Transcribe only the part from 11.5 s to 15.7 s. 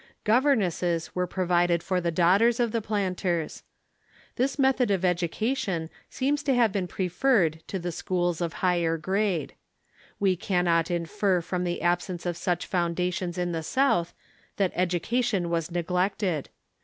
the absence of such foundations in the South that edu cation was